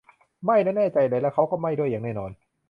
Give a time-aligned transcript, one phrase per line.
[0.45, 2.31] ไม่นะ แน่ใจเลย และเขาก็ไม่ด้วย อย่างแน่นอน